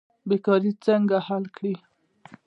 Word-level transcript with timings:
بیکاري 0.29 0.71
څنګه 0.85 1.17
حل 1.27 1.43
کړو؟ 1.55 1.73